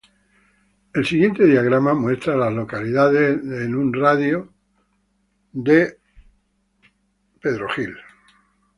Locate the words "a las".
2.33-2.51